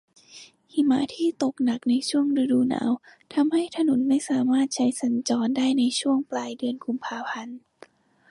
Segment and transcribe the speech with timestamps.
[0.73, 2.91] หิมะที่ตกหนักในช่วงฤดูหนาว
[3.33, 7.59] ทำให้ถนนไม่สามารถใช้สัญจรได้ในช่วงปลายเดือนกุมภาพันธ์